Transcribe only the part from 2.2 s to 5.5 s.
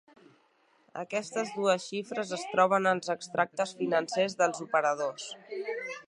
es troben als extractes financers dels operadors.